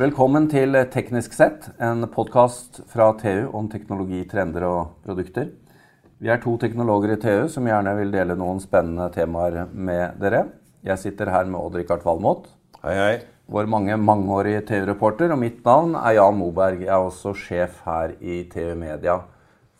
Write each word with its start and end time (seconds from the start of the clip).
Velkommen 0.00 0.46
til 0.48 0.72
Teknisk 0.88 1.34
sett, 1.36 1.66
en 1.76 2.06
podkast 2.08 2.78
fra 2.88 3.10
TU 3.20 3.50
om 3.52 3.66
teknologi, 3.68 4.22
trender 4.24 4.64
og 4.64 4.94
produkter. 5.04 5.50
Vi 6.16 6.30
er 6.32 6.40
to 6.40 6.54
teknologer 6.62 7.12
i 7.12 7.18
TU 7.20 7.50
som 7.52 7.68
gjerne 7.68 7.92
vil 7.98 8.14
dele 8.14 8.32
noen 8.38 8.62
spennende 8.64 9.10
temaer 9.12 9.66
med 9.68 10.16
dere. 10.22 10.46
Jeg 10.88 11.02
sitter 11.02 11.28
her 11.28 11.44
med 11.44 11.60
Odd-Rikard 11.60 12.06
Valmot. 12.06 12.48
Hei, 12.80 12.96
hei. 12.96 13.12
Vår 13.52 13.68
mange 13.68 14.00
mangeårige 14.00 14.64
TU-reporter. 14.70 15.34
Og 15.36 15.42
mitt 15.42 15.60
navn 15.68 15.92
er 16.00 16.16
Jan 16.16 16.40
Moberg. 16.40 16.80
Jeg 16.80 16.94
er 16.96 17.10
også 17.10 17.36
sjef 17.36 17.82
her 17.84 18.16
i 18.24 18.46
TU 18.48 18.72
Media. 18.80 19.20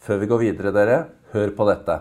Før 0.05 0.21
vi 0.21 0.29
går 0.35 0.45
videre, 0.45 0.77
dere, 0.77 1.03
hør 1.33 1.57
på 1.57 1.73
dette. 1.73 1.97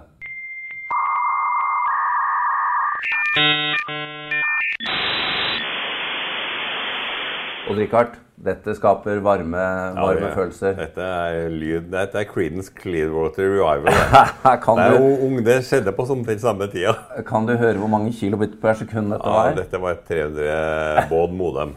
Og 7.69 7.77
Richard, 7.77 8.15
dette 8.39 8.73
skaper 8.73 9.19
varme, 9.21 9.59
varme 9.93 10.23
Ja, 10.25 10.31
følelser. 10.33 10.71
Dette 10.77 11.03
er 11.05 11.49
lyd 11.51 11.89
Dette 11.91 12.21
er 12.21 12.25
Creedence 12.25 12.71
Clearwater 12.73 13.45
Revival. 13.51 13.91
Kan 14.63 14.79
Det 14.79 14.85
er 14.87 14.95
du, 14.95 15.03
jo 15.03 15.27
ung, 15.27 15.35
det 15.45 15.57
skjedde 15.67 15.93
på 15.93 16.05
omtrent 16.15 16.41
samme 16.41 16.65
tida. 16.71 16.95
kan 17.27 17.45
du 17.45 17.53
høre 17.59 17.77
hvor 17.77 17.91
mange 17.91 18.13
kilobit 18.15 18.55
per 18.63 18.73
sekund 18.79 19.11
dette 19.13 19.27
Ja, 19.27 19.35
var? 19.43 19.53
dette 19.59 19.81
var 19.83 19.97
et 19.97 20.05
300 20.07 21.09
Baud 21.11 21.35
modem. 21.37 21.75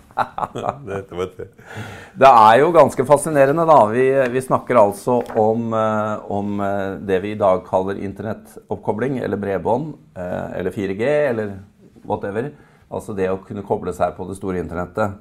Det 2.17 2.29
er 2.31 2.61
jo 2.63 2.71
ganske 2.75 3.07
fascinerende, 3.09 3.67
da. 3.69 3.79
Vi, 3.93 4.07
vi 4.33 4.43
snakker 4.45 4.79
altså 4.81 5.19
om, 5.39 5.73
eh, 5.77 6.31
om 6.33 6.61
eh, 6.63 6.95
det 7.09 7.21
vi 7.25 7.35
i 7.35 7.41
dag 7.41 7.65
kaller 7.69 8.01
internettoppkobling, 8.01 9.19
eller 9.25 9.41
bredbånd, 9.41 9.93
eh, 10.17 10.47
eller 10.61 10.71
4G, 10.75 11.11
eller 11.33 11.53
whatever. 12.07 12.51
Altså 12.93 13.15
det 13.17 13.29
å 13.33 13.39
kunne 13.45 13.65
koble 13.67 13.93
seg 13.97 14.15
på 14.17 14.27
det 14.29 14.39
store 14.39 14.61
internettet. 14.63 15.19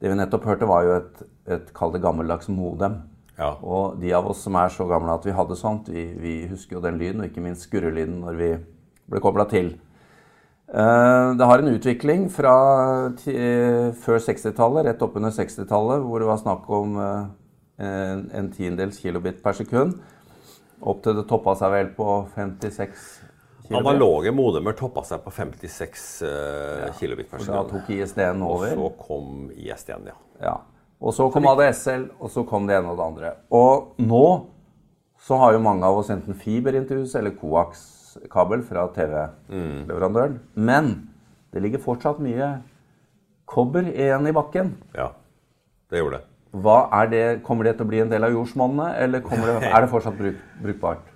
Det 0.00 0.10
vi 0.10 0.16
nettopp 0.18 0.44
hørte, 0.48 0.68
var 0.68 0.84
jo 0.84 0.94
et, 0.98 1.22
et 1.56 1.72
kall 1.76 1.92
det 1.94 2.02
gammeldags 2.04 2.48
modem. 2.52 3.00
ja. 3.38 3.54
Og 3.62 3.98
de 4.00 4.12
av 4.14 4.26
oss 4.30 4.42
som 4.44 4.56
er 4.60 4.68
så 4.74 4.86
gamle 4.90 5.14
at 5.14 5.24
vi 5.26 5.34
hadde 5.34 5.56
sånt, 5.56 5.88
vi, 5.88 6.04
vi 6.20 6.34
husker 6.50 6.76
jo 6.78 6.82
den 6.84 6.98
lyden, 7.00 7.20
og 7.22 7.30
ikke 7.30 7.42
minst 7.44 7.66
skurrelyden 7.68 8.20
når 8.24 8.38
vi 8.40 8.50
ble 9.10 9.20
kobla 9.20 9.44
til. 9.50 9.74
Eh, 10.68 11.34
Det 11.38 11.46
har 11.46 11.58
en 11.62 11.74
utvikling 11.74 12.28
fra 12.32 12.54
eh, 13.28 13.92
før 14.04 14.18
60-tallet, 14.18 14.86
rett 14.88 15.02
oppunder 15.02 15.30
60-tallet, 15.34 16.02
hvor 16.02 16.18
det 16.22 16.28
var 16.30 16.40
snakk 16.40 16.68
om 16.72 16.96
eh, 16.98 17.24
en, 17.84 18.30
en 18.34 18.50
tiendedels 18.52 18.98
kilobit 19.02 19.42
per 19.44 19.52
sekund. 19.58 19.98
Opp 20.84 21.02
til 21.04 21.16
det 21.16 21.28
toppa 21.30 21.54
seg 21.56 21.72
vel 21.72 21.92
på 21.96 22.08
56 22.34 22.72
kilobit. 22.74 23.33
Analoge 23.72 24.32
modemer 24.34 24.76
toppa 24.76 25.04
seg 25.08 25.22
på 25.24 25.32
56 25.32 26.02
uh, 26.26 26.90
kilobit 26.98 27.30
per 27.30 27.44
Da 27.48 27.62
tok 27.68 27.88
ISD-en 27.94 28.42
Og 28.44 28.64
så 28.66 28.88
kom 29.00 29.46
ISD-en, 29.56 30.10
ja. 30.10 30.18
Ja. 30.42 30.56
Og 31.04 31.14
så 31.16 31.26
kom 31.32 31.46
ADSL, 31.48 32.08
og 32.20 32.30
så 32.32 32.44
kom 32.48 32.68
det 32.68 32.78
ene 32.78 32.92
og 32.92 33.00
det 33.00 33.06
andre. 33.06 33.32
Og 33.52 33.96
nå 34.00 34.26
så 35.24 35.38
har 35.40 35.56
jo 35.56 35.64
mange 35.64 35.86
av 35.88 35.96
oss 36.00 36.10
enten 36.12 36.36
fiber 36.36 36.76
inn 36.76 36.86
til 36.88 37.02
huset 37.02 37.20
eller 37.20 37.34
koax-kabel 37.38 38.62
fra 38.66 38.84
TV-leverandøren. 38.92 40.38
Men 40.54 40.94
det 41.52 41.64
ligger 41.64 41.82
fortsatt 41.84 42.20
mye 42.24 42.50
kobber 43.48 43.88
igjen 43.88 44.28
i 44.28 44.34
bakken. 44.36 44.74
Ja, 44.96 45.10
det 45.92 46.02
gjorde 46.02 46.20
det. 46.20 46.28
Hva 46.64 46.76
er 47.00 47.08
det, 47.10 47.24
Kommer 47.46 47.66
det 47.66 47.76
til 47.78 47.86
å 47.86 47.90
bli 47.90 48.00
en 48.04 48.12
del 48.12 48.24
av 48.26 48.34
jordsmonnet, 48.34 49.00
eller 49.02 49.24
det, 49.24 49.56
er 49.74 49.84
det 49.84 49.90
fortsatt 49.92 50.18
bruk, 50.18 50.38
brukbart? 50.62 51.13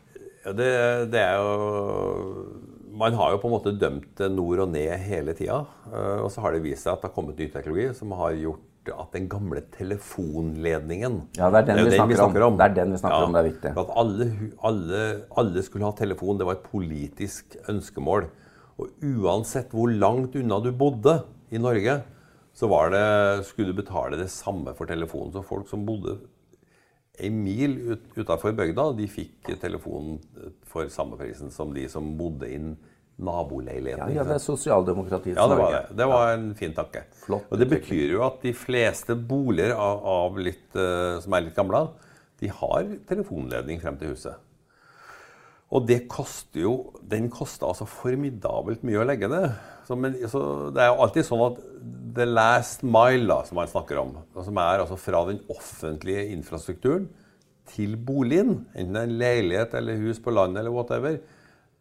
Det, 0.57 0.71
det 1.13 1.21
er 1.21 1.37
jo 1.41 2.47
Man 2.99 3.15
har 3.15 3.35
jo 3.35 3.41
på 3.43 3.49
en 3.51 3.55
måte 3.55 3.73
dømt 3.79 4.09
det 4.19 4.31
nord 4.35 4.65
og 4.65 4.73
ned 4.73 4.91
hele 5.07 5.35
tida. 5.39 5.61
eh, 5.93 6.19
Og 6.25 6.31
så 6.35 6.41
har 6.45 6.53
det 6.57 6.63
vist 6.65 6.83
seg 6.87 6.95
at 6.97 7.03
det 7.05 7.11
har 7.11 7.15
kommet 7.15 7.39
ny 7.39 7.49
teknologi 7.53 7.93
som 7.95 8.13
har 8.19 8.33
gjort 8.39 8.65
at 8.89 9.13
den 9.13 9.27
gamle 9.29 9.61
telefonledningen 9.75 11.19
Ja, 11.37 11.51
det 11.53 11.59
er 11.61 11.67
den, 11.69 11.79
jo 11.83 11.91
vi, 12.09 12.17
snakker 12.17 12.45
om. 12.47 12.57
Det 12.57 12.65
er 12.71 12.75
den 12.79 12.95
vi 12.95 13.01
snakker 13.03 13.19
Ja, 13.21 13.27
om, 13.27 13.35
det 13.37 13.41
er 13.43 13.49
viktig. 13.51 13.73
At 13.83 13.91
alle, 14.01 14.29
alle, 14.65 15.01
alle 15.37 15.65
skulle 15.67 15.85
ha 15.85 15.93
telefon, 15.99 16.39
det 16.41 16.47
var 16.49 16.57
et 16.57 16.69
politisk 16.71 17.59
ønskemål. 17.69 18.31
Og 18.79 19.05
uansett 19.05 19.75
hvor 19.77 19.93
langt 19.93 20.37
unna 20.41 20.61
du 20.65 20.71
bodde 20.73 21.19
i 21.53 21.61
Norge, 21.61 21.99
så 22.57 22.69
var 22.71 22.91
det, 22.95 23.05
skulle 23.51 23.75
du 23.75 23.83
betale 23.83 24.17
det 24.19 24.31
samme 24.33 24.73
for 24.79 24.89
telefonen. 24.89 25.35
Så 25.37 25.45
folk 25.47 25.69
som 25.69 25.85
bodde 25.87 26.17
en 27.25 27.41
mil 27.45 27.75
ut, 27.93 28.05
utafor 28.17 28.55
bygda, 28.57 28.91
de 28.99 29.09
fikk 29.11 29.53
telefon 29.63 30.17
for 30.69 30.91
samme 30.93 31.19
prisen 31.21 31.53
som 31.55 31.73
de 31.75 31.89
som 31.91 32.13
bodde 32.19 32.49
i 32.49 32.59
en 32.59 32.73
naboleilighet. 33.19 33.99
Ja, 33.99 34.21
ja, 34.21 34.25
det 34.27 34.37
er 34.37 34.43
sosialdemokratiets 34.43 35.39
Norge. 35.39 35.43
Ja, 35.43 35.49
det 35.51 35.63
var 35.63 35.73
det. 35.75 35.97
Det 35.99 36.09
var 36.13 36.35
en 36.37 36.51
fin 36.59 36.75
tanke. 36.77 37.05
Flott 37.25 37.49
og 37.51 37.59
det 37.59 37.67
betyr 37.71 38.13
jo 38.15 38.23
at 38.29 38.39
de 38.45 38.53
fleste 38.55 39.17
boliger 39.19 39.75
av, 39.75 40.05
av 40.07 40.39
litt, 40.39 40.69
uh, 40.79 41.19
som 41.25 41.35
er 41.35 41.49
litt 41.49 41.59
gamle, 41.59 41.89
de 42.39 42.53
har 42.61 42.93
telefonledning 43.09 43.83
frem 43.83 43.99
til 43.99 44.15
huset. 44.15 44.45
Og 45.69 45.85
det 45.85 46.07
koster 46.09 46.63
jo 46.63 46.71
Den 47.05 47.27
koster 47.29 47.67
altså 47.69 47.85
formidabelt 47.85 48.81
mye 48.89 49.03
å 49.03 49.05
legge 49.05 49.29
ned. 49.29 49.51
Så, 49.85 49.99
men, 50.01 50.15
så 50.31 50.41
det 50.73 50.85
er 50.85 50.93
jo 50.93 51.03
alltid 51.05 51.27
sånn 51.27 51.45
at 51.45 51.59
the 52.15 52.27
last 52.27 52.83
mile, 52.83 53.27
da, 53.29 53.43
som 53.47 53.59
man 53.61 53.71
snakker 53.71 54.01
om, 54.01 54.15
som 54.45 54.61
er 54.61 54.83
altså 54.83 54.99
fra 55.01 55.25
den 55.29 55.41
offentlige 55.53 56.29
infrastrukturen 56.35 57.09
til 57.69 57.97
boligen, 58.01 58.65
enten 58.73 58.95
det 58.97 59.03
er 59.03 59.11
en 59.11 59.19
leilighet 59.21 59.77
eller 59.79 60.01
hus 60.01 60.21
på 60.25 60.33
landet 60.33 60.63
eller 60.63 60.75
whatever, 60.75 61.19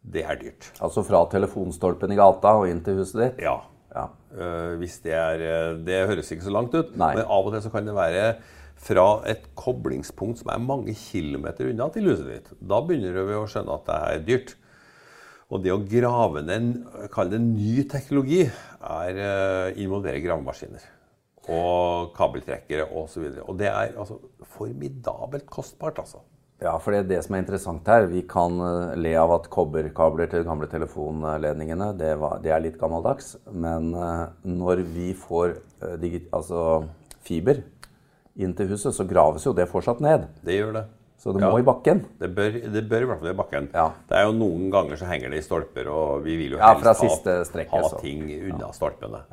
det 0.08 0.24
er 0.24 0.40
dyrt. 0.40 0.70
Altså 0.84 1.04
fra 1.08 1.24
telefonstolpen 1.32 2.14
i 2.14 2.20
gata 2.20 2.54
og 2.60 2.68
inn 2.72 2.84
til 2.84 3.02
huset 3.02 3.22
ditt? 3.24 3.42
Ja. 3.48 3.58
Ja. 3.96 4.10
Uh, 4.36 4.76
hvis 4.78 5.00
det 5.02 5.14
er 5.16 5.42
eh, 5.42 5.78
Det 5.88 6.02
høres 6.10 6.28
ikke 6.30 6.44
så 6.46 6.52
langt 6.54 6.76
ut, 6.76 6.92
Nei. 7.00 7.14
men 7.18 7.24
av 7.24 7.48
og 7.48 7.54
til 7.56 7.64
så 7.64 7.72
kan 7.74 7.88
det 7.88 7.96
være 7.96 8.26
fra 8.78 9.06
et 9.32 9.48
koblingspunkt 9.58 10.44
som 10.44 10.52
er 10.54 10.62
mange 10.62 10.94
kilometer 10.94 11.72
unna 11.72 11.88
til 11.94 12.12
huset 12.12 12.28
ditt. 12.30 12.52
Da 12.60 12.82
begynner 12.86 13.16
vi 13.16 13.40
å 13.40 13.48
skjønne 13.50 13.78
at 13.80 13.88
det 13.88 13.98
er 13.98 14.26
dyrt. 14.28 14.54
Og 15.48 15.64
det 15.64 15.72
å 15.72 15.80
grave 15.80 16.44
ned 16.44 16.56
en 16.58 17.10
kall 17.14 17.30
det 17.32 17.40
ny 17.40 17.86
teknologi 17.88 18.42
er 18.44 19.20
uh, 19.22 19.80
involverer 19.80 20.20
gravemaskiner. 20.24 20.84
Og 21.48 22.10
kabeltrekkere 22.18 22.90
osv. 22.90 23.30
Og, 23.30 23.38
så 23.38 23.46
og 23.46 23.62
det 23.62 23.70
er 23.72 23.94
altså 23.96 24.20
formidabelt 24.58 25.48
kostbart, 25.48 26.02
altså. 26.04 26.26
Ja, 26.58 26.74
for 26.82 26.90
det 26.90 27.04
er 27.04 27.10
det 27.12 27.20
som 27.22 27.36
er 27.38 27.44
interessant 27.44 27.90
her. 27.92 28.08
Vi 28.10 28.24
kan 28.26 28.58
eh, 28.66 28.96
le 28.98 29.12
av 29.22 29.30
at 29.36 29.50
kobberkabler 29.54 30.30
til 30.30 30.42
de 30.42 30.48
gamle 30.48 30.66
telefonledningene, 30.72 31.92
det, 32.00 32.16
var, 32.18 32.40
det 32.42 32.54
er 32.54 32.64
litt 32.64 32.80
gammeldags. 32.82 33.36
Men 33.54 33.92
eh, 33.94 34.24
når 34.50 34.82
vi 34.96 35.12
får 35.18 35.54
eh, 35.54 35.98
digi, 36.02 36.24
altså 36.34 36.88
fiber 37.28 37.62
inn 38.42 38.58
til 38.58 38.74
huset, 38.74 38.90
så 38.98 39.06
graves 39.06 39.46
jo 39.46 39.54
det 39.58 39.70
fortsatt 39.70 40.02
ned. 40.02 40.26
Det 40.42 40.58
gjør 40.58 40.80
det. 40.80 40.88
Så 41.18 41.34
det 41.34 41.42
Ja. 41.42 41.50
må 41.50 41.60
i 41.60 41.64
bakken. 41.66 42.06
Det 42.20 42.30
bør, 42.36 42.52
det 42.74 42.84
bør 42.90 43.02
i 43.02 43.06
hvert 43.10 43.20
fall 43.20 43.32
i 43.32 43.38
bakken. 43.38 43.70
Ja. 43.74 43.88
Det 44.08 44.18
er 44.18 44.26
jo 44.28 44.34
Noen 44.38 44.70
ganger 44.72 44.96
så 45.00 45.08
henger 45.10 45.32
det 45.34 45.40
i 45.40 45.46
stolper, 45.48 45.88
og 45.90 46.24
vi 46.24 46.38
vil 46.38 46.52
jo 46.52 46.58
Ja, 46.60 46.74
helst 46.76 46.84
fra 46.84 46.94
ha, 46.94 47.44
strekket, 47.44 47.72
ha 47.72 48.00
ting 48.00 48.22
unna 48.52 48.72
stolpene. 48.72 49.24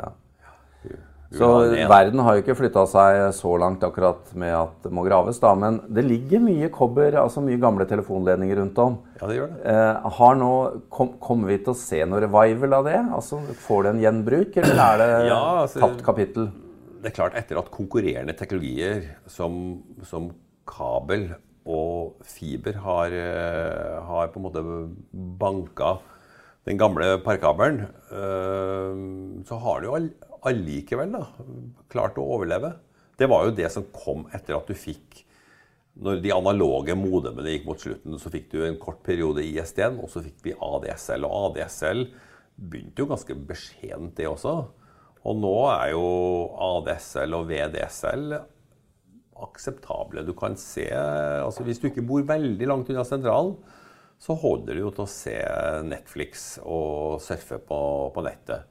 Så 1.34 1.48
ha 1.50 1.88
verden 1.90 2.20
har 2.22 2.36
jo 2.36 2.42
ikke 2.44 2.54
flytta 2.54 2.84
seg 2.86 3.20
så 3.34 3.52
langt 3.58 3.82
akkurat 3.82 4.28
med 4.38 4.52
at 4.54 4.82
det 4.84 4.92
må 4.94 5.02
graves, 5.04 5.40
da. 5.42 5.52
Men 5.58 5.80
det 5.92 6.04
ligger 6.06 6.40
mye 6.44 6.68
kobber, 6.70 7.16
altså 7.18 7.42
mye 7.42 7.58
gamle 7.60 7.84
telefonledninger 7.90 8.60
rundt 8.60 8.78
om. 8.78 8.98
Ja, 9.20 9.26
det 9.26 9.38
gjør 9.40 9.48
det. 9.50 9.64
Eh, 9.74 10.10
har 10.18 10.34
nå, 10.36 10.50
kom, 10.94 11.14
Kommer 11.20 11.48
vi 11.50 11.58
til 11.58 11.74
å 11.74 11.76
se 11.76 12.04
noe 12.06 12.20
revival 12.22 12.74
av 12.78 12.84
det? 12.84 13.00
Altså, 13.18 13.40
Får 13.66 13.82
det 13.82 13.94
en 13.96 14.02
gjenbruk, 14.04 14.56
eller 14.62 14.84
er 14.84 14.98
det 15.02 15.26
Ja, 15.28 15.40
altså- 15.64 15.80
tapt 15.80 16.02
kapittel? 16.06 16.52
Det 17.02 17.10
er 17.12 17.16
klart, 17.22 17.34
etter 17.34 17.58
at 17.58 17.70
konkurrerende 17.70 18.32
teknologier 18.38 19.02
som, 19.26 19.82
som 20.04 20.30
kabel 20.66 21.34
og 21.64 22.20
fiber 22.28 22.76
har, 22.84 23.12
eh, 23.12 24.00
har 24.04 24.28
på 24.28 24.40
en 24.40 24.44
måte 24.44 24.64
banka 25.12 25.98
den 26.64 26.78
gamle 26.80 27.18
parkabelen, 27.24 27.86
eh, 28.12 29.44
så 29.44 29.58
har 29.60 29.80
det 29.80 29.88
jo 29.88 29.98
allikevel 30.44 31.12
da, 31.12 31.26
klart 31.88 32.16
å 32.20 32.28
overleve. 32.36 32.74
Det 33.16 33.28
var 33.28 33.46
jo 33.46 33.56
det 33.56 33.70
som 33.72 33.86
kom 33.92 34.26
etter 34.32 34.56
at 34.56 34.66
du 34.66 34.74
fikk 34.74 35.22
Når 35.94 36.16
de 36.24 36.32
analoge 36.34 36.90
modemene 36.98 37.52
gikk 37.52 37.66
mot 37.68 37.78
slutten, 37.78 38.18
så 38.18 38.26
fikk 38.26 38.48
du 38.50 38.64
en 38.66 38.80
kort 38.82 39.04
periode 39.06 39.44
ISD-en, 39.46 40.00
og 40.02 40.08
så 40.10 40.24
fikk 40.24 40.40
vi 40.42 40.54
ADSL. 40.58 41.22
Og 41.22 41.54
ADSL 41.54 42.08
begynte 42.58 42.98
jo 42.98 43.06
ganske 43.06 43.36
beskjedent, 43.46 44.16
det 44.16 44.26
også. 44.26 44.56
Og 45.22 45.38
nå 45.38 45.54
er 45.70 45.92
jo 45.92 46.08
ADSL 46.66 47.38
og 47.38 47.46
VDSL 47.46 48.34
akseptable. 49.44 50.24
Du 50.26 50.34
kan 50.36 50.56
se 50.60 50.88
altså 50.90 51.64
Hvis 51.66 51.80
du 51.82 51.88
ikke 51.90 52.04
bor 52.06 52.26
veldig 52.26 52.68
langt 52.70 52.90
unna 52.92 53.04
sentralen, 53.06 53.56
så 54.20 54.36
holder 54.38 54.76
det 54.76 54.84
jo 54.84 54.92
til 54.94 55.04
å 55.04 55.10
se 55.10 55.34
Netflix 55.84 56.54
og 56.62 57.20
surfe 57.22 57.58
på, 57.60 57.80
på 58.14 58.24
nettet. 58.24 58.70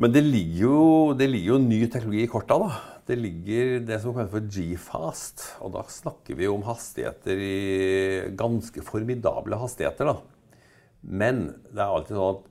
Men 0.00 0.14
det 0.14 0.22
ligger, 0.24 0.60
jo, 0.64 0.76
det 1.12 1.26
ligger 1.28 1.54
jo 1.54 1.62
ny 1.64 1.80
teknologi 1.92 2.22
i 2.24 2.30
korta. 2.30 2.56
da. 2.62 2.68
Det 3.04 3.18
ligger 3.18 3.80
det 3.84 3.98
som 4.00 4.14
kalles 4.16 4.32
for 4.32 4.46
G-fast. 4.54 5.42
Og 5.60 5.74
da 5.74 5.82
snakker 5.92 6.38
vi 6.38 6.48
om 6.48 6.64
hastigheter 6.64 7.42
i 7.44 8.30
ganske 8.38 8.84
formidable 8.86 9.58
hastigheter. 9.60 10.08
da. 10.08 10.16
Men 11.02 11.50
det 11.68 11.82
er 11.82 11.92
alltid 11.92 12.16
sånn 12.16 12.38
at 12.38 12.48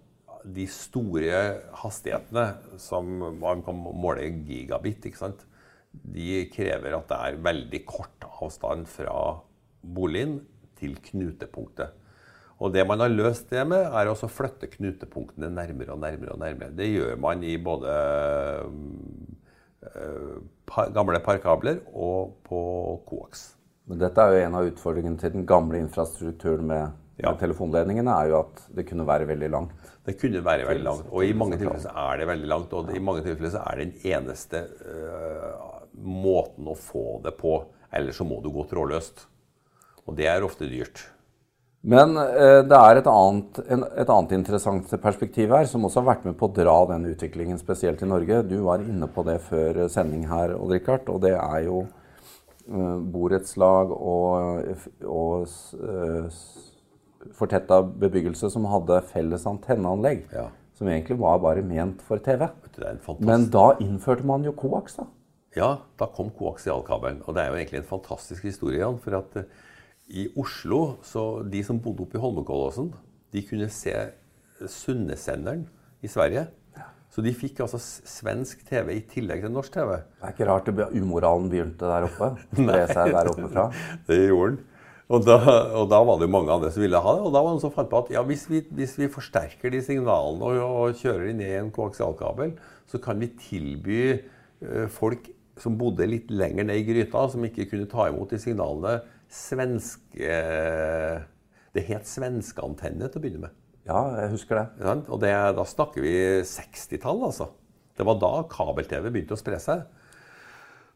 de 0.59 0.65
store 0.71 1.39
hastighetene, 1.81 2.45
som 2.79 3.09
man 3.41 3.63
kan 3.65 3.81
måle 3.81 4.29
gigabit, 4.45 5.09
ikke 5.09 5.23
sant? 5.23 5.41
De 5.91 6.43
krever 6.53 6.95
at 6.97 7.07
det 7.09 7.17
er 7.17 7.41
veldig 7.45 7.81
kort 7.89 8.27
avstand 8.41 8.87
fra 8.87 9.39
boligen 9.81 10.39
til 10.79 10.95
knutepunktet. 11.09 11.95
Og 12.59 12.73
det 12.75 12.83
man 12.87 12.99
har 12.99 13.11
løst 13.11 13.49
det 13.53 13.61
med, 13.71 13.85
er 13.87 14.09
å 14.11 14.15
flytte 14.27 14.67
knutepunktene 14.73 15.47
nærmere 15.53 15.95
og 15.95 16.01
nærmere. 16.03 16.33
og 16.33 16.39
nærmere. 16.41 16.75
Det 16.75 16.89
gjør 16.91 17.15
man 17.23 17.43
i 17.43 17.55
både 17.57 17.93
øh, 19.95 20.39
gamle 20.93 21.21
parkabler 21.23 21.79
og 21.93 22.35
på 22.47 22.59
koaks. 23.07 23.53
Men 23.87 24.01
dette 24.03 24.21
er 24.21 24.35
jo 24.35 24.47
en 24.47 24.57
av 24.59 24.67
utfordringene 24.69 25.17
til 25.21 25.31
den 25.33 25.47
gamle 25.49 25.79
infrastrukturen 25.81 26.67
med, 26.67 26.91
Ja. 27.19 27.31
med 27.31 27.39
telefonledningene, 27.39 28.11
er 28.11 28.27
jo 28.29 28.39
at 28.39 28.61
det 28.75 28.85
kunne 28.87 29.07
være 29.07 29.25
veldig 29.27 29.49
langt. 29.51 29.71
Det 30.05 30.19
kunne 30.21 30.43
være 30.45 30.67
veldig 30.67 30.83
langt. 30.83 31.07
Og 31.11 31.25
i 31.25 31.33
mange 31.33 31.57
tilfeller 31.57 31.91
er 31.95 32.17
det 32.17 32.27
veldig 32.27 32.47
langt. 32.47 32.73
Og 32.73 32.95
i 32.95 32.99
mange 32.99 33.23
tilfeller 33.23 33.49
så 33.49 33.63
er 33.65 33.75
det 33.75 33.87
den 33.87 34.11
eneste 34.13 34.67
øh, 34.85 35.51
måten 36.03 36.67
å 36.69 36.77
få 36.77 37.19
det 37.23 37.35
på. 37.39 37.61
Ellers 37.91 38.19
så 38.19 38.27
må 38.27 38.41
du 38.43 38.51
gå 38.53 38.65
trådløst. 38.69 39.25
Og 40.07 40.17
det 40.17 40.29
er 40.29 40.45
ofte 40.45 40.69
dyrt. 40.69 41.03
Men 41.81 42.17
eh, 42.19 42.59
det 42.67 42.75
er 42.75 42.99
et 42.99 43.07
annet, 43.07 43.59
en, 43.71 43.85
et 44.01 44.09
annet 44.11 44.33
interessant 44.35 44.89
perspektiv 44.99 45.53
her, 45.55 45.67
som 45.69 45.85
også 45.87 46.01
har 46.01 46.09
vært 46.09 46.25
med 46.27 46.35
på 46.39 46.49
å 46.49 46.55
dra 46.55 46.75
den 46.89 47.07
utviklingen, 47.13 47.59
spesielt 47.61 48.03
i 48.03 48.09
Norge. 48.09 48.41
Du 48.49 48.57
var 48.65 48.83
inne 48.83 49.07
på 49.07 49.23
det 49.27 49.37
før 49.47 49.85
sending 49.91 50.25
her, 50.27 50.57
Odd 50.57 50.75
Rikard, 50.75 51.07
og 51.11 51.21
det 51.23 51.37
er 51.37 51.61
jo 51.69 51.85
eh, 52.67 52.97
borettslag 53.15 53.93
og, 53.95 54.73
og 55.07 55.47
eh, 55.79 56.41
fortetta 57.39 57.79
bebyggelse 58.03 58.51
som 58.51 58.67
hadde 58.71 58.99
felles 59.13 59.47
antenneanlegg. 59.47 60.27
Ja. 60.35 60.49
Som 60.79 60.87
egentlig 60.91 61.17
var 61.19 61.39
bare 61.43 61.63
ment 61.63 62.03
for 62.07 62.19
TV. 62.23 62.45
Men 63.19 63.49
da 63.51 63.73
innførte 63.83 64.27
man 64.27 64.45
jo 64.47 64.53
koaks, 64.55 64.99
da. 64.99 65.07
Ja, 65.57 65.71
da 65.97 66.07
kom 66.13 66.29
koaksialkabelen. 66.35 67.23
Og 67.25 67.35
det 67.35 67.43
er 67.43 67.51
jo 67.51 67.57
egentlig 67.57 67.81
en 67.81 67.89
fantastisk 67.89 68.45
historie. 68.45 68.83
Jan, 68.83 68.99
for 69.01 69.17
at 69.17 69.39
eh, 69.41 69.49
i 70.09 70.27
Oslo, 70.37 70.99
så 71.05 71.41
de 71.45 71.63
som 71.65 71.81
bodde 71.81 72.05
oppe 72.05 72.17
i 72.17 72.21
Holmenkollåsen, 72.21 72.93
de 73.33 73.43
kunne 73.45 73.69
se 73.73 73.93
Sunnesenderen 74.59 75.67
i 76.03 76.09
Sverige. 76.11 76.47
Så 77.09 77.23
de 77.25 77.33
fikk 77.33 77.63
altså 77.63 77.79
svensk 77.81 78.61
TV 78.67 78.91
i 78.99 79.05
tillegg 79.09 79.41
til 79.43 79.53
norsk 79.53 79.73
TV. 79.73 79.95
Det 80.19 80.27
er 80.27 80.35
ikke 80.35 80.49
rart 80.49 80.69
umoralen 80.93 81.49
begynte 81.49 81.89
der 81.89 82.05
oppe. 82.05 82.33
Spre 82.59 82.83
seg 82.91 83.13
der 83.15 83.31
oppe 83.31 83.49
fra. 83.49 83.69
Det 84.07 84.19
gjorde 84.27 84.51
den. 84.51 84.65
Og 85.09 85.23
da, 85.25 85.39
og 85.73 85.87
da 85.89 86.03
var 86.05 86.19
det 86.19 86.27
jo 86.27 86.33
mange 86.35 86.53
andre 86.53 86.69
som 86.69 86.83
ville 86.83 87.01
ha 87.01 87.13
det. 87.17 87.23
Og 87.25 87.33
da 87.33 87.41
var 87.41 87.49
det 87.49 87.55
noen 87.55 87.63
som 87.63 87.73
fant 87.73 87.89
på 87.89 88.03
at 88.03 88.11
ja, 88.13 88.21
hvis, 88.27 88.45
vi, 88.51 88.61
hvis 88.77 88.93
vi 88.99 89.09
forsterker 89.09 89.73
de 89.73 89.81
signalene 89.81 90.45
og, 90.45 90.59
og 90.61 90.99
kjører 90.99 91.31
de 91.31 91.33
ned 91.39 91.49
i 91.49 91.61
en 91.63 91.71
koaksialkabel, 91.73 92.53
så 92.89 93.01
kan 93.01 93.17
vi 93.21 93.31
tilby 93.41 94.03
eh, 94.13 94.85
folk 94.93 95.31
som 95.61 95.77
bodde 95.79 96.07
litt 96.09 96.31
lenger 96.31 96.67
ned 96.67 96.81
i 96.81 96.85
gryta, 96.87 97.25
som 97.31 97.45
ikke 97.45 97.67
kunne 97.71 97.89
ta 97.91 98.07
imot 98.09 98.33
de 98.33 98.39
signalene, 98.41 98.99
svenske 99.29 100.37
Det 101.69 101.83
het 101.85 102.07
svenskeantenne 102.09 103.05
til 103.07 103.19
å 103.19 103.21
begynne 103.21 103.43
med. 103.43 103.57
Ja, 103.85 103.99
jeg 104.23 104.33
husker 104.33 104.57
det. 104.57 104.95
Og 105.09 105.19
det, 105.21 105.31
da 105.57 105.65
snakker 105.65 106.01
vi 106.01 106.13
60-tall, 106.45 107.21
altså. 107.29 107.51
Det 107.97 108.05
var 108.07 108.17
da 108.21 108.31
kabel-TV 108.49 109.09
begynte 109.09 109.35
å 109.35 109.39
spre 109.39 109.59
seg. 109.61 109.85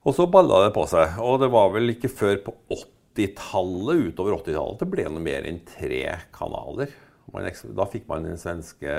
Og 0.03 0.15
så 0.17 0.25
balla 0.27 0.63
det 0.65 0.73
på 0.75 0.85
seg. 0.89 1.19
Og 1.23 1.39
det 1.43 1.49
var 1.53 1.71
vel 1.75 1.93
ikke 1.93 2.11
før 2.11 2.41
på 2.45 2.55
80-tallet, 2.73 4.09
utover 4.09 4.37
80-tallet, 4.39 4.81
det 4.81 4.89
ble 4.91 5.07
noe 5.09 5.23
mer 5.23 5.47
enn 5.49 5.61
tre 5.67 6.03
kanaler. 6.35 6.93
Man, 7.33 7.47
da 7.73 7.85
fikk 7.89 8.05
man 8.09 8.27
den 8.27 8.37
svenske 8.37 8.93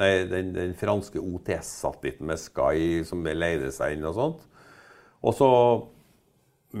Nei, 0.00 0.10
den, 0.30 0.54
den 0.56 0.72
franske 0.80 1.20
OTS-satellitten 1.20 2.28
med 2.30 2.40
Sky 2.40 3.02
som 3.04 3.26
leide 3.26 3.68
seg 3.74 3.98
inn 3.98 4.06
og 4.08 4.16
sånt. 4.16 4.46
Og 5.20 5.36
så 5.36 5.50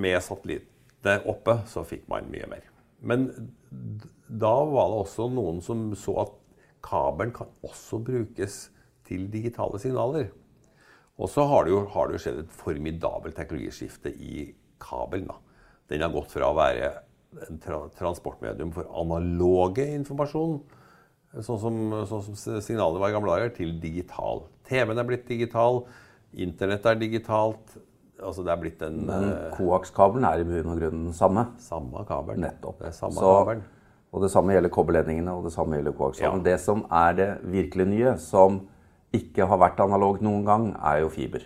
med 0.00 0.16
satellittene 0.24 1.20
oppe 1.28 1.58
så 1.68 1.84
fikk 1.84 2.06
man 2.08 2.30
mye 2.32 2.48
mer. 2.48 2.64
Men 3.00 3.28
da 3.70 4.52
var 4.68 4.90
det 4.92 5.00
også 5.04 5.28
noen 5.32 5.60
som 5.64 5.90
så 5.98 6.16
at 6.24 6.36
kabelen 6.84 7.32
kan 7.36 7.50
også 7.66 8.00
brukes 8.04 8.62
til 9.08 9.26
digitale 9.32 9.80
signaler. 9.82 10.30
Og 11.20 11.28
så 11.28 11.44
har 11.44 11.66
det 11.66 11.74
jo, 11.74 11.84
har 11.92 12.08
det 12.08 12.22
skjedd 12.22 12.42
et 12.44 12.58
formidabelt 12.62 13.36
teknologiskifte 13.36 14.12
i 14.16 14.50
kabelen. 14.80 15.28
da. 15.28 15.36
Den 15.90 16.04
har 16.06 16.14
gått 16.14 16.32
fra 16.32 16.48
å 16.48 16.56
være 16.56 16.90
en 17.48 17.58
tra 17.62 17.78
transportmedium 17.98 18.72
for 18.74 18.88
analoge 19.00 19.84
informasjon, 19.94 20.56
sånn 21.46 21.60
som, 21.62 21.76
sånn 22.10 22.24
som 22.26 22.60
signalet 22.62 23.00
var 23.00 23.12
i 23.12 23.14
gamle 23.14 23.36
dager, 23.36 23.52
til 23.54 23.76
digital. 23.82 24.42
TV-en 24.66 24.98
er 24.98 25.06
blitt 25.08 25.28
digital, 25.30 25.84
internett 26.34 26.86
er 26.90 26.98
digitalt. 27.00 27.76
Altså 28.20 28.42
det 28.44 28.52
er 28.52 28.60
blitt 28.60 28.82
en 28.84 28.98
Men 29.08 29.28
eh, 29.30 29.44
koakskabelen 29.56 30.26
er 30.28 30.42
i 30.42 30.44
bunn 30.44 30.66
og 30.74 30.80
grunn 30.82 31.04
den 31.06 31.14
samme. 31.16 31.46
samme 31.62 32.02
kabel. 32.08 32.36
Nettopp. 32.42 32.82
Det 32.82 32.92
samme 32.94 33.16
Så- 33.16 33.36
kabel. 33.44 33.62
Og 34.12 34.22
det 34.24 34.30
samme 34.32 34.52
gjelder 34.52 34.72
kobberledningene 34.74 35.30
og 35.38 35.44
det 35.46 35.52
samme 35.54 35.76
gjelder 35.78 35.94
koakskabelen. 35.94 36.42
Det 36.42 36.58
som 36.60 36.84
er 36.90 37.12
det 37.14 37.28
virkelig 37.46 37.86
nye, 37.86 38.16
som 38.18 38.60
ikke 39.14 39.46
har 39.46 39.56
vært 39.62 39.78
analogt 39.80 40.20
noen 40.20 40.44
gang, 40.44 40.64
er 40.82 41.00
jo 41.04 41.08
fiber. 41.08 41.44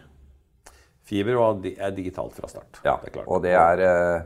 Fiber 1.04 1.36
er 1.76 1.90
digitalt 1.92 2.32
fra 2.32 2.48
start. 2.48 2.80
Ja, 2.84 2.96
det 3.02 3.10
er 3.10 3.12
klart. 3.18 3.28
og 3.28 3.42
det 3.42 3.52
er, 3.52 3.80
eh, 3.84 4.22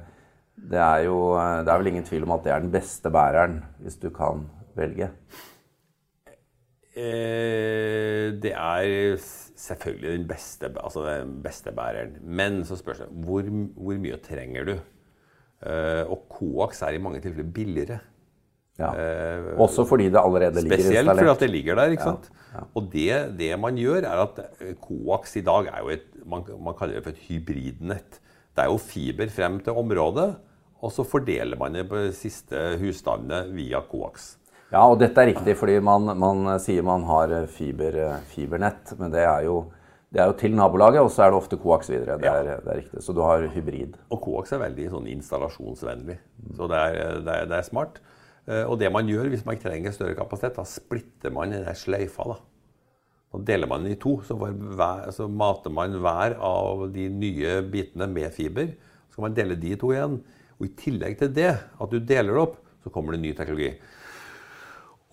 det 0.70 0.78
er 0.82 1.04
jo 1.06 1.18
eh, 1.38 1.60
Det 1.64 1.72
er 1.72 1.78
vel 1.82 1.86
ingen 1.92 2.04
tvil 2.08 2.26
om 2.26 2.32
at 2.36 2.44
det 2.44 2.52
er 2.52 2.64
den 2.64 2.72
beste 2.74 3.10
bæreren, 3.14 3.60
hvis 3.84 3.96
du 4.02 4.10
kan 4.14 4.46
velge. 4.76 5.10
Eh, 6.98 8.34
det 8.42 8.52
er 8.56 9.16
selvfølgelig 9.58 10.12
den 10.18 10.28
beste, 10.28 10.70
altså 10.82 11.04
den 11.06 11.36
beste 11.44 11.72
bæreren. 11.74 12.16
Men 12.22 12.62
så 12.66 12.76
spørs 12.80 12.98
det 13.04 13.08
hvor, 13.24 13.42
hvor 13.76 13.98
mye 14.02 14.18
trenger 14.24 14.64
du? 14.72 14.76
Eh, 15.66 16.04
og 16.10 16.24
koaks 16.30 16.82
er 16.86 16.96
i 16.96 17.02
mange 17.02 17.20
tilfeller 17.22 17.52
billigere. 17.54 17.98
Ja. 18.78 18.92
Eh, 18.94 19.46
Også 19.58 19.82
fordi 19.88 20.06
det 20.10 20.20
allerede 20.22 20.62
ligger 20.62 20.76
Spesielt 20.78 21.08
fordi 21.08 21.18
installert. 21.18 21.36
at 21.36 21.40
det 21.42 21.50
ligger 21.50 21.74
der. 21.74 21.94
ikke 21.94 22.02
sant? 22.06 22.28
Og 22.78 22.90
det, 22.92 23.34
det 23.38 23.52
man 23.60 23.74
gjør, 23.78 24.04
er 24.06 24.22
at 24.22 24.38
eh, 24.62 24.74
koaks 24.82 25.36
i 25.36 25.42
dag 25.46 25.66
er 25.72 25.80
jo 25.82 25.88
et 25.96 26.06
man, 26.28 26.44
man 26.64 26.74
kaller 26.78 26.94
det 26.98 27.04
for 27.06 27.10
et 27.14 27.24
hybridnett. 27.28 28.20
Det 28.54 28.64
er 28.64 28.70
jo 28.70 28.78
fiber 28.82 29.28
frem 29.30 29.58
til 29.64 29.72
området, 29.72 30.28
og 30.78 30.92
så 30.94 31.04
fordeler 31.06 31.58
man 31.58 31.74
det 31.74 31.86
på 31.90 31.98
de 31.98 32.12
siste 32.14 32.76
husstandene 32.80 33.48
via 33.54 33.80
koaks. 33.86 34.36
Ja, 34.68 34.82
og 34.84 34.98
dette 35.00 35.22
er 35.22 35.30
riktig, 35.30 35.54
fordi 35.56 35.78
man, 35.80 36.10
man 36.20 36.44
sier 36.60 36.84
man 36.84 37.06
har 37.08 37.32
eh, 37.32 37.48
fiber, 37.48 37.94
eh, 38.04 38.18
fibernett, 38.34 38.92
men 39.00 39.14
det 39.14 39.22
er, 39.24 39.46
jo, 39.46 39.62
det 40.12 40.20
er 40.20 40.28
jo 40.28 40.36
til 40.42 40.52
nabolaget, 40.58 41.00
og 41.00 41.08
så 41.12 41.24
er 41.24 41.32
det 41.32 41.38
ofte 41.40 41.58
koaks 41.62 41.88
videre. 41.88 42.18
Det 42.20 42.28
er, 42.28 42.50
det 42.66 42.74
er 42.74 42.80
riktig. 42.82 43.02
Så 43.04 43.14
du 43.16 43.22
har 43.24 43.46
hybrid. 43.54 43.96
Og 44.12 44.20
koaks 44.26 44.52
er 44.52 44.60
veldig 44.66 44.90
sånn 44.92 45.08
installasjonsvennlig, 45.14 46.18
så 46.58 46.68
det 46.68 46.82
er, 46.84 47.00
det 47.24 47.40
er, 47.48 47.64
smart. 47.66 48.02
Eh, 48.44 48.66
Og 48.68 48.76
det 48.82 48.92
man 48.92 49.08
gjør 49.08 49.32
hvis 49.32 49.46
man 49.48 49.56
trenger 49.62 49.96
større 49.96 50.18
kapasitet, 50.20 50.60
da 50.60 50.68
splitter 50.68 51.32
man 51.32 51.56
den 51.56 51.64
sløyfa. 51.72 52.28
da. 52.34 52.38
Så 53.32 53.40
deler 53.44 53.68
man 53.68 53.84
den 53.84 53.96
i 53.96 54.00
to, 54.00 54.18
så, 54.24 54.36
hver, 54.36 55.08
så 55.16 55.26
mater 55.32 55.72
man 55.72 55.96
hver 56.00 56.36
av 56.44 56.90
de 56.92 57.08
nye 57.12 57.62
bitene 57.72 58.08
med 58.08 58.36
fiber. 58.36 58.74
Så 59.08 59.16
kan 59.16 59.30
man 59.30 59.36
dele 59.36 59.56
de 59.56 59.76
to 59.80 59.96
igjen. 59.96 60.20
Og 60.58 60.66
i 60.66 60.72
tillegg 60.78 61.18
til 61.20 61.30
det, 61.36 61.52
at 61.80 61.92
du 61.92 61.98
deler 62.02 62.34
det 62.34 62.42
opp, 62.42 62.56
så 62.82 62.90
kommer 62.94 63.14
det 63.14 63.22
ny 63.22 63.32
teknologi. 63.38 63.72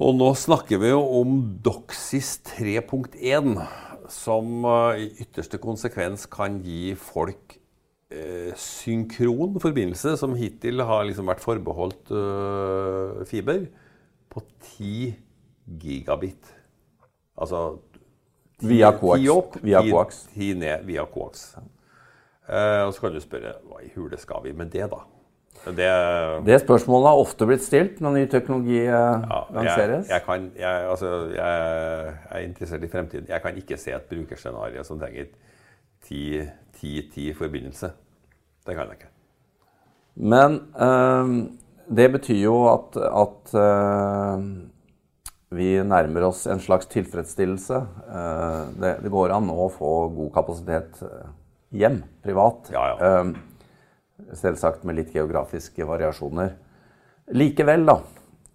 Og 0.01 0.15
nå 0.17 0.31
snakker 0.35 0.79
vi 0.81 0.89
jo 0.91 0.99
om 1.21 1.35
Doxis 1.63 2.33
3.1, 2.49 3.53
som 4.11 4.65
eh, 4.67 5.05
i 5.05 5.07
ytterste 5.23 5.57
konsekvens 5.61 6.25
kan 6.29 6.57
gi 6.65 6.91
folk 6.99 7.55
eh, 8.11 8.51
synkron 8.59 9.55
forbindelse, 9.63 10.17
som 10.19 10.35
hittil 10.37 10.83
har 10.85 11.05
liksom 11.07 11.29
vært 11.31 11.45
forbeholdt 11.45 12.11
eh, 12.11 13.23
fiber, 13.29 13.65
på 14.33 14.43
10 14.75 15.15
gigabit. 15.81 16.51
Altså 17.39 17.77
Via 18.65 18.91
koaks. 18.95 19.25
Opp, 19.31 19.57
Via 19.63 19.81
ti- 19.83 19.91
koaks. 19.91 20.19
ti 20.33 20.53
ned 20.55 20.85
via 20.87 21.03
koaks. 21.11 21.47
Eh, 22.45 22.81
og 22.85 22.93
så 22.95 23.01
kan 23.05 23.15
du 23.15 23.19
spørre 23.23 23.55
hva 23.67 23.81
i 23.83 23.89
hule 23.95 24.19
skal 24.21 24.43
vi 24.45 24.53
med 24.55 24.69
det, 24.75 24.85
da? 24.91 25.01
Det, 25.65 25.89
Det 26.45 26.59
spørsmålet 26.61 27.09
har 27.09 27.21
ofte 27.23 27.47
blitt 27.49 27.63
stilt 27.65 28.01
når 28.03 28.15
ny 28.19 28.25
teknologi 28.29 28.81
eh, 28.83 28.91
ja, 28.91 29.39
lanseres. 29.55 30.05
Jeg, 30.05 30.13
jeg, 30.13 30.21
kan, 30.27 30.51
jeg, 30.59 30.89
altså, 30.91 31.11
jeg 31.33 32.13
er 32.29 32.45
interessert 32.45 32.85
i 32.85 32.91
fremtiden. 32.91 33.25
Jeg 33.29 33.41
kan 33.41 33.57
ikke 33.57 33.79
se 33.81 33.95
et 33.95 34.07
brukerscenario 34.11 34.83
som 34.85 34.99
trenger 35.01 35.31
10-10-forbindelse. 36.05 37.91
Det 38.65 38.77
kan 38.77 38.85
jeg 38.85 38.99
ikke. 38.99 39.11
Men 40.15 40.61
øh, 40.77 41.33
det 41.97 42.11
betyr 42.11 42.41
jo 42.43 42.59
at, 42.73 43.01
at 43.01 43.55
øh, 43.59 44.45
vi 45.55 45.75
nærmer 45.85 46.29
oss 46.29 46.45
en 46.49 46.59
slags 46.59 46.89
tilfredsstillelse. 46.91 47.81
Uh, 48.09 48.73
det, 48.81 48.95
det 49.03 49.11
går 49.13 49.33
an 49.35 49.51
å 49.53 49.67
få 49.73 49.91
god 50.15 50.31
kapasitet 50.35 51.03
eh, 51.05 51.27
hjem, 51.75 52.01
privat. 52.25 52.71
Ja, 52.73 52.87
ja. 52.91 52.95
Eh, 53.09 53.54
selvsagt 54.35 54.85
med 54.87 54.99
litt 54.99 55.15
geografiske 55.15 55.85
variasjoner. 55.87 56.53
Likevel, 57.35 57.85
da, 57.87 57.99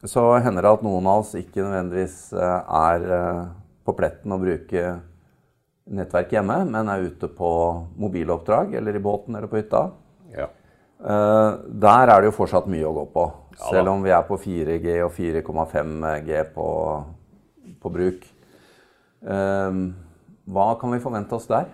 så 0.06 0.24
hender 0.40 0.64
det 0.64 0.74
at 0.76 0.84
noen 0.86 1.08
av 1.10 1.24
oss 1.24 1.34
ikke 1.38 1.64
nødvendigvis 1.64 2.18
eh, 2.32 2.76
er 2.80 3.06
eh, 3.16 3.42
på 3.86 3.94
pletten 3.98 4.32
å 4.32 4.40
bruke 4.40 4.94
nettverk 5.90 6.32
hjemme, 6.36 6.62
men 6.70 6.88
er 6.92 7.08
ute 7.08 7.28
på 7.34 7.50
mobiloppdrag 8.00 8.76
eller 8.78 8.96
i 8.96 9.02
båten 9.02 9.36
eller 9.36 9.50
på 9.50 9.60
hytta. 9.60 9.88
Ja. 10.32 10.48
Eh, 11.00 11.48
der 11.82 12.14
er 12.14 12.22
det 12.22 12.30
jo 12.30 12.36
fortsatt 12.38 12.70
mye 12.70 12.86
å 12.88 12.94
gå 13.00 13.06
på. 13.12 13.26
Ja. 13.58 13.64
Selv 13.66 13.92
om 13.92 14.04
vi 14.06 14.14
er 14.14 14.24
på 14.28 14.38
4G 14.40 15.00
og 15.04 15.12
4,5G 15.18 16.44
på, 16.54 16.68
på 17.82 17.92
bruk. 17.92 18.22
Hva 19.20 20.66
kan 20.80 20.94
vi 20.94 21.02
forvente 21.02 21.36
oss 21.36 21.44
der? 21.50 21.66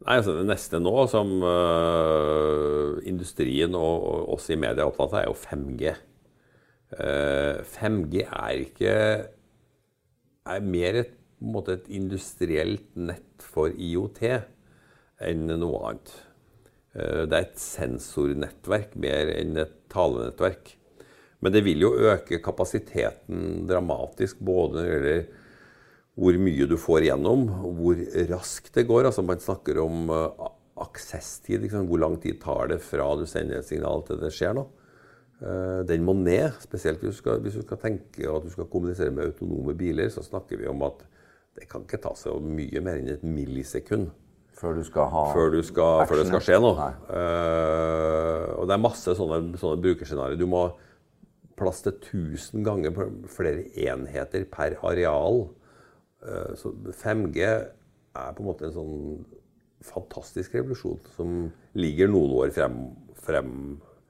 Nei, 0.00 0.16
altså 0.16 0.32
Det 0.38 0.46
neste 0.48 0.80
nå 0.80 0.94
som 1.12 1.34
uh, 1.44 2.96
industrien 3.08 3.74
og, 3.76 4.06
og 4.08 4.30
oss 4.36 4.48
i 4.52 4.56
media 4.56 4.86
er 4.86 4.88
opptatt 4.88 5.12
av, 5.12 5.18
er 5.20 5.28
jo 5.28 5.36
5G. 5.36 5.92
Uh, 6.96 7.60
5G 7.76 8.24
er 8.24 8.62
ikke 8.64 8.94
er 10.50 10.64
mer 10.64 11.02
et, 11.02 11.12
måte 11.40 11.76
et 11.76 11.92
industrielt 11.92 12.88
nett 12.96 13.44
for 13.44 13.72
IOT 13.76 14.24
enn 15.20 15.46
noe 15.60 15.82
annet. 15.90 16.14
Uh, 16.96 17.28
det 17.28 17.36
er 17.36 17.44
et 17.50 17.60
sensornettverk 17.60 18.96
mer 19.00 19.34
enn 19.36 19.60
et 19.60 19.76
talenettverk. 19.92 20.78
Men 21.44 21.52
det 21.52 21.62
vil 21.68 21.84
jo 21.84 21.92
øke 22.08 22.40
kapasiteten 22.44 23.68
dramatisk 23.68 24.40
både 24.44 24.80
når 24.80 24.88
det 24.88 24.96
gjelder 24.96 25.39
hvor 26.20 26.36
mye 26.36 26.66
du 26.68 26.76
får 26.80 27.06
gjennom, 27.08 27.46
hvor 27.78 28.00
raskt 28.28 28.74
det 28.76 28.84
går. 28.88 29.08
Altså 29.08 29.24
Man 29.24 29.40
snakker 29.40 29.80
om 29.80 30.10
uh, 30.12 30.50
aksesstid. 30.80 31.62
Liksom. 31.64 31.88
Hvor 31.88 32.02
lang 32.02 32.18
tid 32.20 32.40
tar 32.42 32.68
det 32.72 32.80
fra 32.84 33.08
du 33.16 33.24
sender 33.28 33.60
et 33.60 33.68
signal 33.68 34.04
til 34.06 34.20
det 34.20 34.32
skjer 34.36 34.56
noe. 34.58 34.68
Uh, 35.40 35.80
den 35.88 36.04
må 36.04 36.12
ned. 36.18 36.52
Spesielt 36.60 37.00
hvis 37.00 37.16
du, 37.16 37.22
skal, 37.22 37.40
hvis 37.44 37.56
du 37.56 37.64
skal 37.64 37.80
tenke 37.80 38.28
at 38.28 38.44
du 38.44 38.52
skal 38.52 38.68
kommunisere 38.72 39.14
med 39.14 39.30
autonome 39.30 39.76
biler, 39.78 40.10
så 40.12 40.24
snakker 40.26 40.60
vi 40.60 40.68
om 40.68 40.84
at 40.88 41.06
det 41.56 41.68
kan 41.70 41.86
ikke 41.86 42.02
ta 42.04 42.12
så 42.16 42.36
mye 42.40 42.82
mer 42.84 43.00
enn 43.00 43.10
et 43.10 43.24
millisekund 43.26 44.12
Før 44.60 44.76
du 44.76 44.84
skal 44.86 45.08
ha 45.10 45.22
før, 45.34 45.48
du 45.56 45.64
skal, 45.66 46.04
før 46.06 46.20
det 46.20 46.26
skal 46.28 46.44
skje 46.44 46.58
noe. 46.60 46.90
Uh, 47.08 48.44
og 48.60 48.68
det 48.68 48.76
er 48.76 48.84
masse 48.84 49.16
sånne, 49.16 49.40
sånne 49.60 49.80
brukerscenarioer. 49.86 50.36
Du 50.36 50.46
må 50.50 50.66
plass 51.60 51.80
til 51.84 51.96
1000 51.96 52.64
ganger 52.64 53.00
flere 53.32 53.64
enheter 53.88 54.44
per 54.52 54.76
areal. 54.84 55.46
Uh, 56.20 56.52
så 56.56 56.72
5G 57.00 57.40
er 57.46 58.32
på 58.36 58.42
en 58.42 58.48
måte 58.50 58.66
en 58.68 58.74
sånn 58.74 58.96
fantastisk 59.86 60.52
revolusjon 60.58 60.98
som 61.16 61.36
ligger 61.80 62.10
noen 62.12 62.34
år 62.42 62.50
frem, 62.52 62.74
frem 63.24 63.52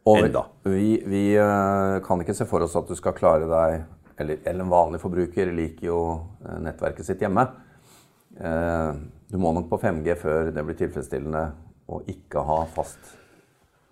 Og 0.09 0.19
enda. 0.25 0.43
vi, 0.67 0.97
vi 1.07 1.21
eh, 1.39 1.99
kan 2.03 2.19
ikke 2.25 2.35
se 2.35 2.47
for 2.51 2.65
oss 2.67 2.75
at 2.81 2.89
du 2.91 2.97
skal 2.99 3.15
klare 3.15 3.47
deg 3.47 3.85
Eller, 4.19 4.41
eller 4.43 4.65
en 4.65 4.73
vanlig 4.73 4.99
forbruker 5.01 5.53
liker 5.55 5.87
jo 5.87 6.01
eh, 6.43 6.57
nettverket 6.65 7.07
sitt 7.07 7.23
hjemme. 7.23 7.45
Eh, 8.41 8.99
Du 9.31 9.39
må 9.39 9.53
nok 9.55 9.69
på 9.71 9.79
5G 9.79 10.17
før 10.19 10.51
det 10.51 10.65
blir 10.67 10.75
tilfredsstillende 10.81 11.45
å 11.87 12.01
ikke 12.11 12.43
ha 12.49 12.59
fast 12.75 12.99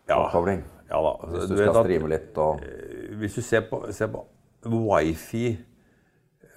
Ja, 0.09 0.19
oppkobling. 0.25 0.65
ja 0.91 0.99
da. 1.05 1.15
Hvis 1.31 1.47
Du 1.47 1.55
du 1.55 1.63
skal 1.63 1.79
streame 1.85 2.11
litt 2.11 2.43
og 2.43 2.67
Hvis 3.23 3.39
du 3.39 3.43
ser 3.43 3.69
på, 3.71 3.85
ser 3.95 4.11
på 4.11 4.25
Wifi 4.67 5.53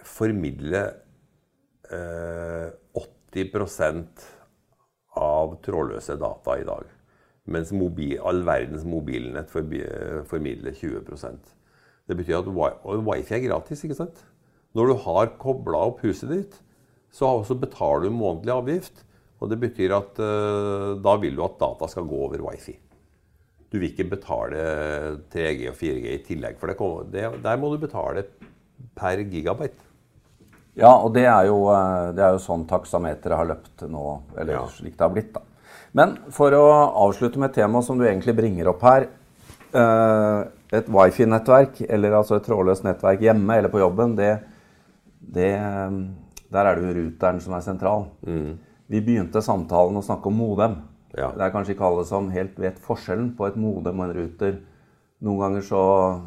formidler 0.04 0.88
eh, 0.88 0.98
80% 1.92 4.26
av 5.20 5.58
trådløse 5.66 6.16
data 6.20 6.58
i 6.60 6.66
dag. 6.68 6.84
Mens 7.52 7.72
mobil, 7.76 8.18
all 8.24 8.44
verdens 8.48 8.86
mobilnett 8.88 9.52
formidler 9.52 10.74
20% 10.78 11.56
Det 12.08 12.18
betyr 12.18 12.40
at 12.40 12.48
wifi 13.08 13.36
er 13.36 13.48
gratis. 13.48 13.84
ikke 13.84 13.98
sant? 13.98 14.18
Når 14.76 14.88
du 14.88 14.94
har 15.06 15.38
kobla 15.40 15.78
opp 15.90 16.00
huset 16.06 16.30
ditt, 16.32 16.56
så 17.12 17.56
betaler 17.60 18.08
du 18.08 18.16
månedlig 18.16 18.54
avgift. 18.54 19.04
Og 19.42 19.50
det 19.50 19.60
betyr 19.60 19.92
at 19.96 20.20
eh, 20.22 21.02
da 21.02 21.16
vil 21.18 21.36
du 21.36 21.44
at 21.44 21.60
data 21.60 21.88
skal 21.90 22.08
gå 22.08 22.18
over 22.28 22.44
wifi. 22.46 22.76
Du 23.72 23.80
vil 23.80 23.90
ikke 23.90 24.12
betale 24.12 24.58
3G 25.32 25.70
og 25.72 25.78
4G 25.80 26.12
i 26.12 26.24
tillegg, 26.26 26.60
for 26.60 26.68
det, 27.10 27.24
der 27.42 27.58
må 27.58 27.72
du 27.72 27.80
betale 27.82 28.26
per 28.98 29.24
gigabyte. 29.32 29.91
Ja, 30.80 30.94
og 31.04 31.14
det 31.14 31.26
er 31.28 31.48
jo, 31.50 31.66
eh, 31.74 32.12
det 32.16 32.24
er 32.24 32.36
jo 32.36 32.44
sånn 32.44 32.66
taksameteret 32.70 33.36
har 33.38 33.46
løpt 33.50 33.84
nå, 33.92 34.22
eller 34.38 34.54
Ja. 34.54 34.66
slik 34.68 34.96
det 34.98 35.02
har 35.04 35.10
blitt. 35.10 35.34
da. 35.34 35.42
Men 35.94 36.18
for 36.30 36.52
å 36.52 36.94
avslutte 37.10 37.38
med 37.38 37.50
et 37.50 37.56
tema 37.56 37.82
som 37.84 37.98
du 37.98 38.06
egentlig 38.06 38.36
bringer 38.36 38.68
opp 38.70 38.82
her. 38.82 39.08
eh, 39.74 40.44
Et 40.74 40.88
wifi-nettverk, 40.88 41.82
eller 41.90 42.12
altså 42.12 42.38
et 42.38 42.44
trådløst 42.46 42.84
nettverk 42.86 43.20
hjemme 43.20 43.58
eller 43.58 43.68
på 43.68 43.80
jobben, 43.80 44.16
det, 44.16 44.42
det, 45.22 45.54
eh, 45.56 45.90
der 46.50 46.66
er 46.66 46.76
det 46.76 46.84
jo 46.96 47.02
ruteren 47.02 47.42
som 47.42 47.54
er 47.54 47.60
sentral. 47.60 48.06
Vi 48.24 49.02
begynte 49.02 49.42
samtalen 49.44 49.98
å 49.98 50.04
snakke 50.04 50.28
om 50.28 50.38
modem. 50.38 50.76
Ja. 51.18 51.32
Det 51.32 51.42
er 51.42 51.52
kanskje 51.52 51.76
ikke 51.76 51.86
alle 51.86 52.06
som 52.06 52.30
helt 52.32 52.56
vet 52.58 52.80
forskjellen 52.80 53.36
på 53.36 53.48
et 53.48 53.58
modem 53.58 54.00
og 54.00 54.10
en 54.10 54.16
ruter. 54.16 54.60
Noen 55.22 55.40
ganger 55.40 55.62
så 55.62 56.22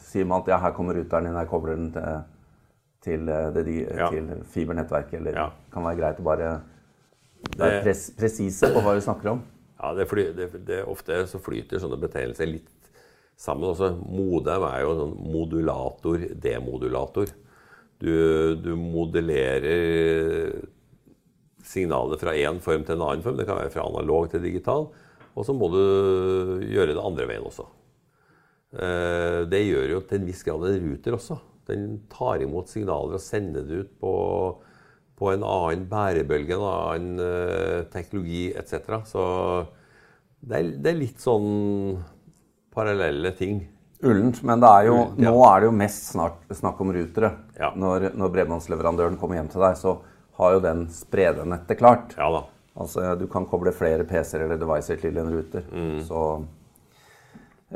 sier 0.00 0.24
man 0.24 0.40
at 0.40 0.48
ja, 0.48 0.58
her 0.58 0.72
kommer 0.72 0.94
ruteren 0.94 1.24
din, 1.24 1.34
jeg 1.34 1.48
kobler 1.48 1.76
den 1.76 1.92
til, 1.92 2.24
til, 3.02 3.28
øh, 3.28 3.48
det, 3.54 3.66
Ja. 3.98 4.08
til 4.10 4.28
fibernettverket. 4.52 5.14
Eller 5.20 5.32
Ja. 5.34 5.48
kan 5.72 5.82
være 5.84 5.98
greit 5.98 6.20
å 6.20 6.24
bare 6.24 6.60
være 7.58 7.82
pres, 7.82 8.10
presise 8.16 8.72
på 8.72 8.80
hva 8.80 8.94
vi 8.94 9.00
snakker 9.04 9.30
om. 9.32 9.42
Ja, 9.82 9.94
det, 9.94 10.08
fly, 10.08 10.28
det, 10.32 10.50
det 10.64 10.84
Ofte 10.86 11.24
så 11.26 11.40
flyter 11.42 11.78
sånne 11.82 11.98
betegnelser 11.98 12.46
litt 12.46 12.68
sammen. 13.36 13.66
Også 13.72 13.88
modem 14.06 14.62
er 14.68 14.82
jo 14.84 14.92
sånn 15.00 15.16
modulator, 15.32 16.18
demodulator. 16.38 17.26
Du, 17.98 18.54
du 18.62 18.76
modellerer 18.76 20.62
signalet 21.62 22.20
fra 22.22 22.32
én 22.34 22.58
form 22.62 22.84
til 22.86 22.96
en 22.96 23.04
annen 23.06 23.22
form. 23.24 23.36
Det 23.38 23.46
kan 23.46 23.58
være 23.58 23.70
fra 23.74 23.84
analog 23.86 24.30
til 24.30 24.42
digital. 24.42 24.88
Og 25.34 25.46
så 25.46 25.54
må 25.56 25.68
du 25.72 25.82
gjøre 26.68 26.92
det 26.94 27.02
andre 27.02 27.26
veien 27.30 27.46
også. 27.46 27.66
Eh, 28.72 29.44
Det 29.50 29.62
gjør 29.66 29.88
jo 29.96 30.00
til 30.06 30.20
en 30.20 30.26
viss 30.28 30.42
grad 30.46 30.66
en 30.68 30.82
ruter 30.90 31.12
også. 31.16 31.38
Den 31.70 32.00
tar 32.12 32.42
imot 32.42 32.70
signaler 32.72 33.18
og 33.18 33.22
sender 33.22 33.66
det 33.68 33.84
ut 33.84 33.92
på, 34.02 34.14
på 35.18 35.30
en 35.32 35.44
annen 35.46 35.84
bærebølge, 35.90 36.58
en 36.58 36.66
annen 36.68 37.22
eh, 37.22 37.82
teknologi 37.92 38.48
etc. 38.58 38.98
Så 39.08 39.26
det 40.42 40.58
er, 40.58 40.72
det 40.82 40.92
er 40.92 40.98
litt 40.98 41.22
sånn 41.22 42.00
parallelle 42.74 43.34
ting. 43.38 43.62
Ullent, 44.02 44.40
men 44.42 44.62
det 44.62 44.70
er 44.70 44.88
jo, 44.88 44.96
Ullent, 44.96 45.20
ja. 45.22 45.30
nå 45.30 45.44
er 45.46 45.60
det 45.62 45.68
jo 45.68 45.74
mest 45.78 46.08
snart 46.10 46.56
snakk 46.58 46.80
om 46.82 46.90
rutere. 46.94 47.30
Ja. 47.58 47.70
Når, 47.78 48.10
når 48.18 48.32
bredbåndsleverandøren 48.34 49.20
kommer 49.20 49.38
hjem 49.38 49.52
til 49.52 49.62
deg, 49.62 49.76
så 49.78 50.00
har 50.40 50.56
jo 50.56 50.64
den 50.64 50.88
spredenettet 50.90 51.78
klart. 51.78 52.16
Ja 52.18 52.32
da. 52.34 52.42
Altså, 52.72 53.04
du 53.20 53.26
kan 53.28 53.44
koble 53.46 53.72
flere 53.76 54.04
PC-er 54.08 54.46
eller 54.46 54.58
devices 54.60 55.00
til 55.02 55.18
en 55.20 55.30
ruter. 55.30 55.66
Mm. 55.70 55.98
Så 56.08 56.20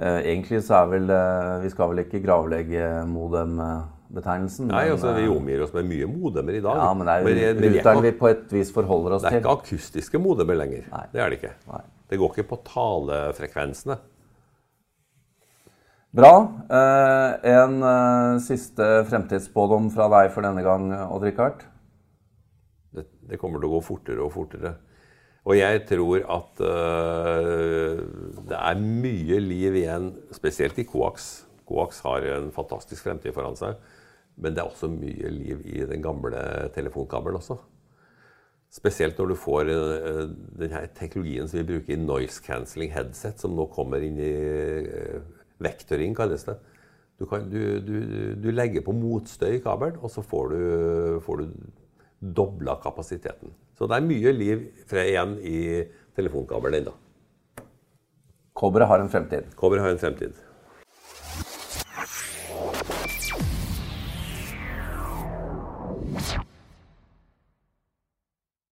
egentlig 0.04 0.60
så 0.66 0.82
er 0.82 0.88
vel 0.90 1.12
eh, 1.12 1.52
Vi 1.62 1.70
skal 1.72 1.92
vel 1.92 2.02
ikke 2.04 2.20
gravlegge 2.24 2.88
modem-betegnelsen. 3.08 4.68
Nei, 4.68 4.82
men, 4.84 4.96
altså 4.96 5.14
Vi 5.16 5.24
eh, 5.24 5.32
omgir 5.32 5.62
oss 5.64 5.72
med 5.76 5.88
mye 5.88 6.08
modemer 6.10 6.58
i 6.58 6.64
dag. 6.64 6.82
ja, 6.82 6.90
men 6.92 7.08
det 7.08 7.14
er 7.14 7.22
jo 7.22 7.46
er 7.46 7.62
ruteren 7.76 8.02
vi 8.04 8.12
på 8.18 8.28
et 8.28 8.52
vis 8.52 8.72
forholder 8.74 9.16
oss 9.16 9.24
til. 9.24 9.30
Det 9.30 9.32
er 9.32 9.40
til. 9.40 9.46
ikke 9.46 9.62
akustiske 9.62 10.20
modemer 10.20 10.60
lenger. 10.60 10.84
Nei. 10.92 11.06
Det 11.14 11.22
er 11.22 11.32
det 11.32 11.40
ikke. 11.40 11.54
Nei. 11.72 11.80
Det 12.06 12.20
går 12.20 12.36
ikke 12.36 12.50
på 12.52 12.60
talefrekvensene. 12.68 13.96
Bra. 16.16 16.34
Eh, 16.80 17.52
en 17.52 17.80
eh, 17.84 18.42
siste 18.44 18.90
fremtidsspådom 19.08 19.88
fra 19.96 20.10
deg 20.12 20.30
for 20.32 20.44
denne 20.44 20.64
gang, 20.64 20.90
Odd-Rikard? 21.08 21.64
Det, 22.96 23.08
det 23.32 23.40
kommer 23.40 23.60
til 23.60 23.68
å 23.68 23.78
gå 23.78 23.82
fortere 23.84 24.24
og 24.24 24.32
fortere. 24.36 24.76
Og 25.46 25.54
jeg 25.54 25.84
tror 25.86 26.24
at 26.36 26.62
uh, 26.66 28.00
det 28.48 28.56
er 28.58 28.80
mye 28.82 29.38
liv 29.42 29.78
igjen, 29.78 30.10
spesielt 30.34 30.78
i 30.82 30.86
Coax. 30.88 31.46
Coax 31.66 32.00
har 32.02 32.26
en 32.34 32.50
fantastisk 32.54 33.06
fremtid 33.06 33.34
foran 33.34 33.58
seg. 33.58 33.78
Men 34.36 34.52
det 34.52 34.62
er 34.62 34.68
også 34.68 34.90
mye 34.90 35.30
liv 35.32 35.62
i 35.64 35.84
den 35.86 36.02
gamle 36.04 36.40
telefonkabelen 36.74 37.38
også. 37.38 37.56
Spesielt 38.74 39.18
når 39.18 39.30
du 39.30 39.36
får 39.38 39.70
øh, 39.72 40.24
den 40.58 40.74
her 40.74 40.88
teknologien 40.98 41.48
som 41.48 41.60
vi 41.60 41.68
bruker 41.70 41.94
i 41.94 42.00
noise 42.00 42.42
cancelling 42.44 42.90
headset, 42.92 43.38
som 43.40 43.54
nå 43.56 43.68
kommer 43.72 44.02
inn 44.04 44.18
i 44.20 44.32
øh, 44.34 45.22
vektoring, 45.62 46.16
kalles 46.18 46.44
det. 46.44 46.58
Du, 47.16 47.24
kan, 47.30 47.46
du, 47.48 47.78
du, 47.80 47.94
du 48.42 48.50
legger 48.52 48.84
på 48.84 48.92
motstøy 48.92 49.54
i 49.56 49.62
kabelen, 49.64 50.02
og 50.04 50.12
så 50.12 50.26
får 50.26 50.50
du, 50.52 50.58
får 51.24 51.40
du 51.40 51.54
dobla 52.36 52.76
kapasiteten. 52.82 53.54
Så 53.76 53.88
det 53.88 53.98
er 53.98 54.08
mye 54.08 54.32
liv 54.32 54.62
fra 54.88 55.04
igjen 55.04 55.36
i 55.44 55.58
telefonkabelen 56.16 56.80
ennå. 56.80 56.94
Kobberet 58.56 58.88
har 58.88 59.02
en 59.02 59.12
fremtid. 59.12 59.50
Kobberet 59.56 59.84
har 59.84 59.92
en 59.92 60.00
fremtid. 60.00 60.38